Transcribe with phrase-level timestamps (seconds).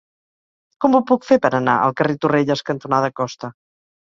[0.85, 3.53] Com ho puc fer per anar al carrer Torrelles cantonada Costa?